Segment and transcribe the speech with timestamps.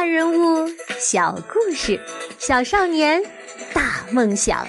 [0.00, 0.66] 大人物，
[0.98, 2.00] 小故事，
[2.38, 3.22] 小少年，
[3.74, 4.66] 大梦想。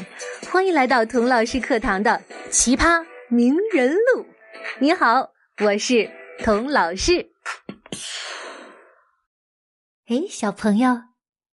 [0.52, 4.24] 欢迎来到童老师课堂的《奇葩名人录》。
[4.80, 5.32] 你好，
[5.64, 6.12] 我是
[6.44, 7.32] 童老师。
[10.08, 10.98] 哎，小朋友，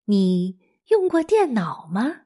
[0.07, 0.59] 你
[0.89, 2.23] 用过电脑吗？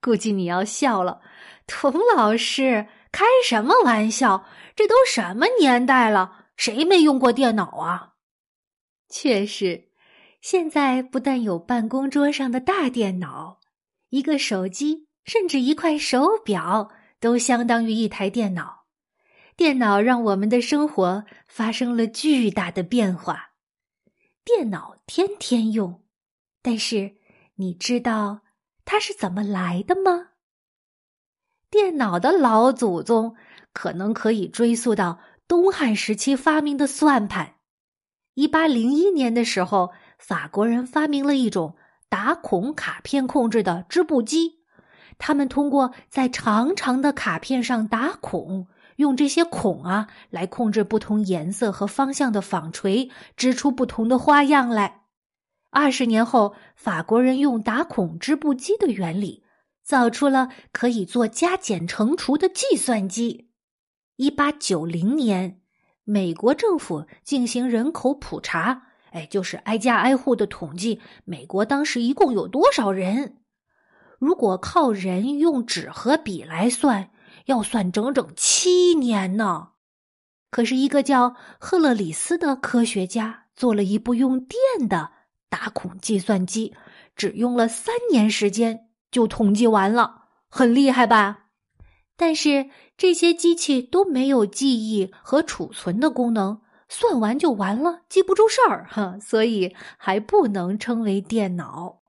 [0.00, 1.20] 估计你要笑了，
[1.66, 4.46] 童老师开什么玩笑？
[4.74, 8.14] 这都什么年代了，谁没用过电脑啊？
[9.10, 9.90] 确实，
[10.44, 13.60] 现在不但有办公桌上的大电脑，
[14.10, 18.84] 一个手机，甚至一块手表，都相当于一台电脑。
[19.56, 23.52] 电脑让我们的生活发生了巨大的变化。
[24.44, 26.04] 电脑天天用，
[26.60, 27.14] 但是
[27.54, 28.42] 你知道
[28.84, 30.32] 它是怎么来的吗？
[31.70, 33.34] 电脑的老祖宗
[33.72, 37.54] 可能可以追溯到东汉时期发明的算盘。
[38.34, 41.76] 一八零一年的时候，法国人发明了一种
[42.08, 44.60] 打孔卡片控制的织布机。
[45.18, 55.02] 他们通过在长长的卡片上打孔，用这些孔啊来控制不同颜色和方向的纺锤，织出不同的花样来。
[55.70, 59.44] 二十年后，法国人用打孔织布机的原理，
[59.82, 63.50] 造出了可以做加减乘除的计算机。
[64.16, 65.60] 一八九零年。
[66.06, 71.00] 美国政府进行人口普查，哎，就是挨家挨户的统计。
[71.24, 73.36] 美国当时一共有多少人？
[74.18, 77.10] 如果靠人用纸和笔来算，
[77.46, 79.68] 要算整整七年呢。
[80.50, 85.12] 可是，一个叫赫勒里斯的科学家做了一部用电的
[85.48, 86.74] 打孔计算机，
[87.14, 91.46] 只用了三年时间就统计完了，很厉害吧？
[92.16, 102.02] 但是这些机器都没有记忆和储存的功能，算完就完了，记不住事儿哈，所以还不能称为电脑。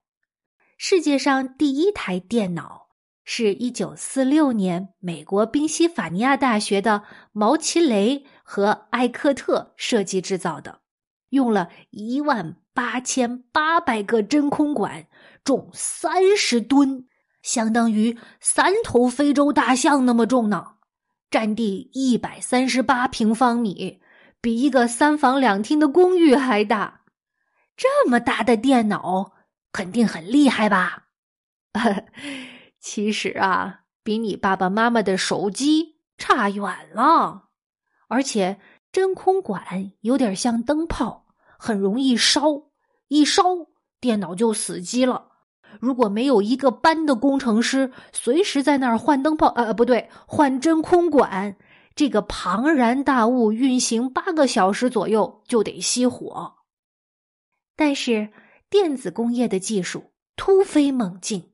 [0.78, 2.88] 世界上第一台电脑
[3.24, 10.82] 是一九四六年美国宾夕法尼亚大学的毛奇雷和艾克特设计制造的，
[11.30, 15.08] 用了一万八千八百个真空管，
[15.44, 17.08] 重三十吨。
[17.42, 20.78] 相当于三头非洲大象那么重呢，
[21.30, 24.02] 占地一百三十八平方米，
[24.46, 27.02] 比一个三房两厅的公寓还大。
[27.76, 29.32] 这么大的电脑
[29.72, 31.06] 肯定很厉害吧？
[32.80, 36.64] 其实啊，比你爸爸妈妈的手机差远
[36.94, 37.46] 了。
[38.08, 38.60] 而且
[38.92, 41.26] 真空管有点像灯泡，
[41.58, 42.44] 很容易烧，
[43.08, 43.44] 一烧
[44.00, 45.30] 电脑就死机了。
[45.82, 51.58] 如果没有一个班的工程师随时在那儿换灯泡，呃，不对，换真空管，
[51.96, 56.56] 这个庞然大物运行八个小时左右就得熄火。
[57.76, 58.32] 但是
[58.70, 61.52] 电子工业的技术突飞猛进，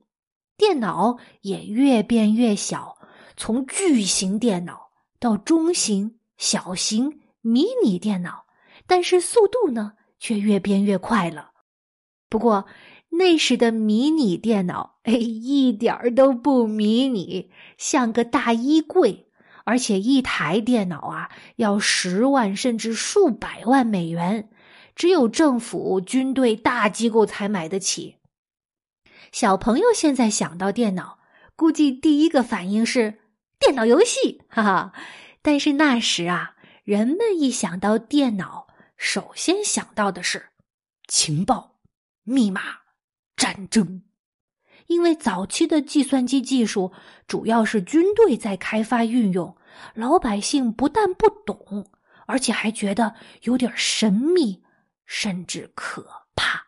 [0.57, 2.97] 电脑也越变越小，
[3.37, 8.45] 从巨型电脑到中型、小型、迷你电脑，
[8.87, 11.51] 但是速度呢却越变越快了。
[12.29, 12.65] 不过。
[13.13, 19.29] 那时的迷你电脑，哎，一点儿都不迷你，像个大衣柜。
[19.65, 24.49] 而且一台电脑啊，要十万甚至数百万美元，
[24.95, 28.17] 只有政府、军队、大机构才买得起。
[29.31, 31.19] 小朋友现在想到电脑，
[31.55, 33.19] 估计第一个反应是
[33.59, 34.93] 电脑游戏，哈哈。
[35.41, 38.67] 但是那时啊，人们一想到电脑，
[38.97, 40.49] 首先想到的是
[41.07, 41.79] 情报、
[42.23, 42.81] 密码。
[43.37, 44.03] 战争，
[44.91, 46.91] 因为早期的计算机技术
[47.25, 49.55] 主要是军队在开发运用，
[49.95, 51.89] 老百姓不但不懂，
[52.27, 54.61] 而且还觉得有点神秘，
[55.05, 56.67] 甚至可怕。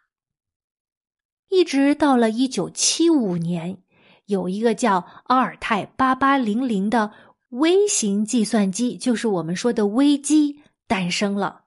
[1.49, 3.79] 一直到了一九七五年，
[4.27, 7.11] 有一个叫阿尔泰八八零零的
[7.49, 11.65] 微型计算机，就是我们说的微机，诞生了。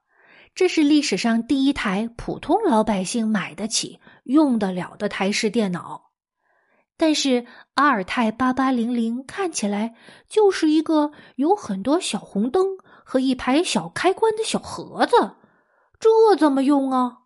[0.55, 6.05] 这是历史上第一台普通老百姓买得起、用得了的台式电脑，
[6.97, 9.95] 但是阿尔泰八八零零看起来
[10.28, 12.66] 就是一个有很多小红灯
[13.04, 15.37] 和一排小开关的小盒子，
[16.01, 17.19] 这怎么用啊？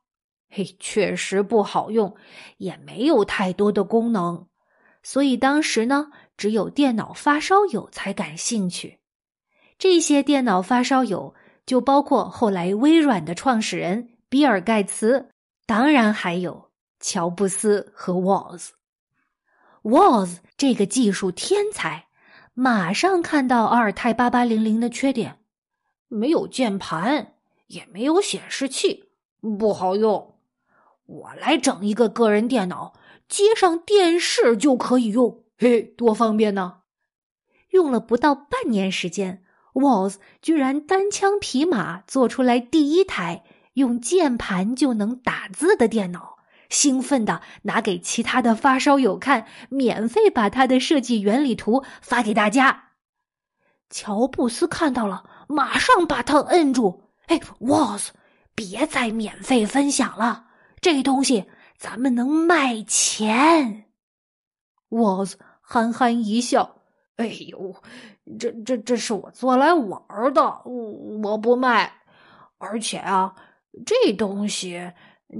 [0.49, 2.17] 嘿，确实不好用，
[2.59, 4.47] 也没有太多的功能，
[5.03, 8.99] 所以当时呢，只有电脑发烧友才感兴趣。
[9.79, 11.35] 这些电脑发烧友。
[11.67, 15.29] 就包括后来微软的创始人比尔·盖茨，
[15.67, 18.73] 当然还有乔布斯和沃兹。
[19.83, 22.07] 沃兹这个技术天才，
[22.53, 25.39] 马上看到阿尔泰八八零零的缺点：
[26.09, 27.35] 没有键盘，
[27.69, 29.11] 也没有显示器，
[29.59, 30.35] 不好用。
[31.07, 32.93] 我来整一个个人电脑，
[33.27, 36.83] 接上电视就可以用，嘿，多方便呢！
[37.71, 39.43] 用了不到半年时间
[39.73, 43.45] ，Walls 居然单枪匹马做出来第一台
[43.75, 46.37] 用键盘就能打字的电脑，
[46.71, 52.85] 兴奋的拿给其他的发烧友看，免费把他的设计原理图发给大家。
[53.91, 58.09] 乔布斯看到了，马上把他摁住：“哎，Walls，
[58.55, 60.47] 别再免费分享了，
[60.81, 61.47] 这东西
[61.77, 63.87] 咱们能卖钱。
[64.89, 66.77] ”Walls 憨憨一笑。
[67.17, 67.75] 哎呦，
[68.39, 70.01] 这这这是我做来玩
[70.33, 71.93] 的，我不卖。
[72.59, 73.35] 而且啊，
[73.85, 74.93] 这东西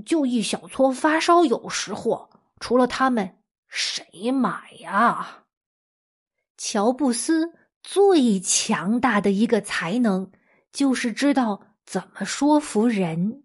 [0.05, 3.39] 就一小撮发烧友识货，除了他们，
[3.69, 5.45] 谁买呀？
[6.57, 7.53] 乔布斯
[7.83, 10.31] 最强大的一个才能
[10.73, 13.45] 就是知道怎么说服人。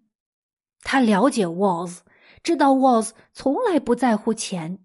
[0.81, 2.01] 他了解 was
[2.44, 4.80] 知道 was 从来不在乎钱，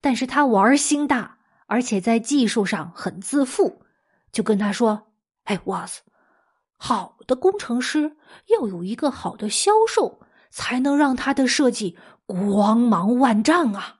[0.00, 1.38] 但是他玩心大。
[1.66, 3.82] 而且在技术上很自负，
[4.30, 5.06] 就跟他说
[5.44, 6.00] ：“哎，Was，
[6.76, 8.14] 好的工程师
[8.48, 10.20] 要有一个好的销售，
[10.52, 11.96] 才能让他的设计
[12.26, 13.96] 光芒万丈啊！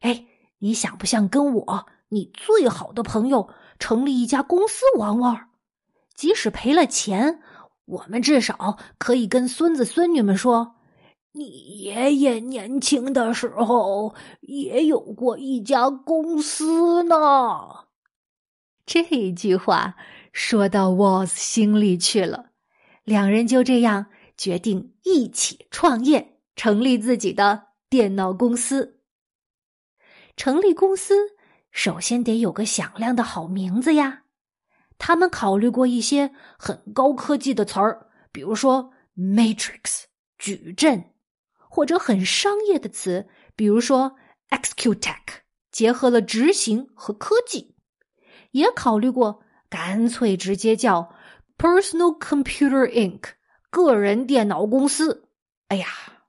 [0.00, 0.26] 哎，
[0.58, 3.48] 你想不想跟我，你最好的朋友
[3.78, 5.48] 成立一家公司玩玩？
[6.14, 7.40] 即使赔了钱，
[7.86, 10.76] 我们至少可以跟孙子孙女们说。”
[11.36, 11.46] 你
[11.80, 17.16] 爷爷年轻的时候也有过一家公司呢。
[18.86, 19.96] 这句话
[20.32, 22.50] 说到沃斯心里去了，
[23.02, 29.00] 两人就这样决定一起创业，成立自己的电脑公司。
[30.36, 31.14] 成立公司
[31.70, 34.24] 首先得有个响亮的好名字呀。
[34.98, 40.04] 他们考虑过一些很高科技的词儿，比如说 Matrix
[40.38, 41.10] 矩阵。
[41.76, 43.26] 或者很商业的词，
[43.56, 44.14] 比如说
[44.50, 45.40] “executech”，
[45.72, 47.74] 结合了执行和科技，
[48.52, 51.12] 也考虑过干脆直接叫
[51.58, 53.22] “Personal Computer Inc.”，
[53.74, 55.26] 个人电脑公司。
[55.66, 55.88] 哎呀，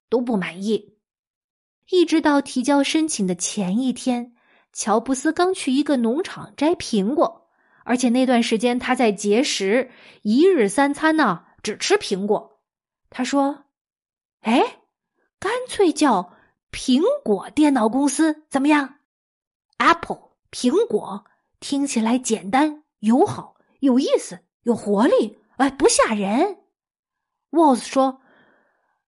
[0.09, 0.97] 都不满意。
[1.91, 4.33] 一直到提交申请的前一天，
[4.73, 7.47] 乔布斯刚去一个农场摘苹果，
[7.83, 9.91] 而且那段时间他在节食，
[10.23, 12.61] 一日三餐呢只吃苹果。
[13.11, 13.65] 他说
[14.41, 14.79] ：“哎。”
[15.37, 16.33] 干脆叫
[16.71, 18.95] 苹果电脑公司怎么样
[19.77, 21.25] ？Apple 苹果
[21.59, 26.64] 听起来简单、友好、有意思、有活力，哎，不吓人。
[27.55, 28.21] Walls 说：“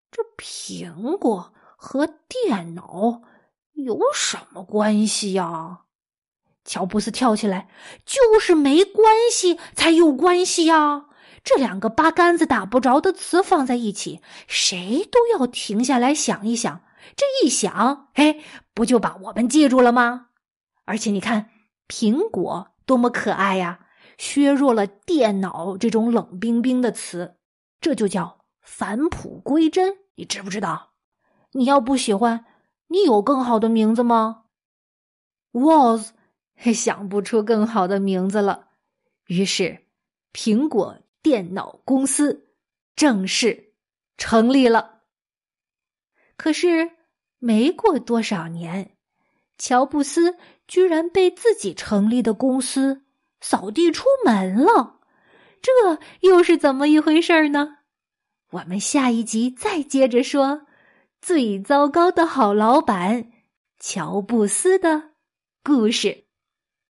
[0.09, 3.21] 这苹果和电脑
[3.73, 5.81] 有什么关系呀？”
[6.65, 7.69] 乔布斯跳起来
[8.05, 11.05] ：“就是没关系才有关系呀！”
[11.43, 16.81] 这两个八竿子打不着的词放在一起，谁都要停下来想一想。
[17.15, 20.27] 这一想，哎，不就把我们记住了吗？
[20.83, 21.49] 而且你看，
[21.87, 23.79] 苹果多么可爱呀，
[24.17, 27.36] 削弱了电脑这种冷冰冰的词，
[27.79, 29.97] 这就叫返璞归真。
[30.15, 30.93] 你知不知道？
[31.51, 32.45] 你要不喜欢，
[32.87, 34.45] 你有更好的名字吗
[35.51, 36.11] ？Was
[36.73, 38.69] 想不出更好的名字了，
[39.25, 39.85] 于是
[40.33, 40.97] 苹果。
[41.23, 42.53] 电脑公司
[42.95, 43.73] 正式
[44.15, 45.01] 成立了。
[46.37, 46.91] 可是
[47.37, 48.95] 没过多少年，
[49.57, 53.03] 乔布斯居然被自己成立的公司
[53.41, 54.96] 扫地出门了。
[55.67, 57.79] 这又是怎么一回事呢？
[58.51, 60.61] 我们下一集再接着说
[61.21, 63.33] 最糟糕的好老板
[63.77, 65.09] 乔布斯的
[65.61, 66.26] 故事。